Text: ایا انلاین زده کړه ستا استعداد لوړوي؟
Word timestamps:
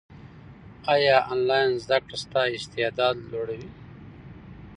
ایا 0.93 1.15
انلاین 1.33 1.71
زده 1.83 1.97
کړه 2.05 2.17
ستا 2.23 2.41
استعداد 2.57 3.15
لوړوي؟ 3.31 3.69